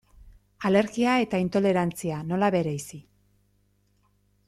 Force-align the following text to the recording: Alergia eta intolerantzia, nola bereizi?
Alergia 0.69 1.17
eta 1.25 1.41
intolerantzia, 1.45 2.17
nola 2.33 2.51
bereizi? 2.59 3.01